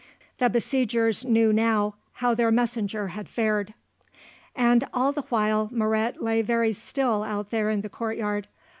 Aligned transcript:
The 0.39 0.49
besiegers 0.49 1.23
knew 1.25 1.53
now 1.53 1.93
how 2.13 2.33
their 2.33 2.49
messenger 2.51 3.09
had 3.09 3.29
fared. 3.29 3.75
And 4.55 4.83
all 4.95 5.11
the 5.11 5.27
while 5.29 5.69
Moret 5.71 6.19
lay 6.19 6.41
very 6.41 6.73
still 6.73 7.21
out 7.21 7.51
there 7.51 7.69
in 7.69 7.81
the 7.81 7.87
courtyard. 7.89 8.47